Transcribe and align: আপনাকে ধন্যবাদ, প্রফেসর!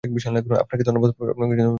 আপনাকে 0.03 0.83
ধন্যবাদ, 0.83 1.09
প্রফেসর! 1.11 1.67